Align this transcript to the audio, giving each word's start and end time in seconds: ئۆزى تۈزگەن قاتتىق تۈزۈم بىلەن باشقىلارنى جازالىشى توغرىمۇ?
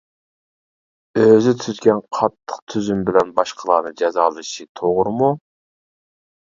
ئۆزى 1.23 1.53
تۈزگەن 1.65 2.01
قاتتىق 2.21 2.65
تۈزۈم 2.73 3.07
بىلەن 3.11 3.37
باشقىلارنى 3.39 3.95
جازالىشى 4.03 4.69
توغرىمۇ? 4.81 5.35